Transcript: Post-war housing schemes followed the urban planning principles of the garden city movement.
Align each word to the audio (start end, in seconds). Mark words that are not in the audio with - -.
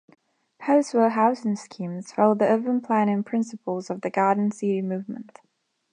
Post-war 0.59 1.09
housing 1.11 1.55
schemes 1.55 2.11
followed 2.11 2.39
the 2.39 2.45
urban 2.49 2.81
planning 2.81 3.23
principles 3.23 3.91
of 3.91 4.01
the 4.01 4.09
garden 4.09 4.49
city 4.49 4.81
movement. 4.81 5.37